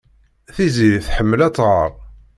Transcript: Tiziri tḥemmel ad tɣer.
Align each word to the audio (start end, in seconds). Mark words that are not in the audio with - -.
Tiziri 0.55 0.99
tḥemmel 1.07 1.39
ad 1.47 1.53
tɣer. 1.55 1.91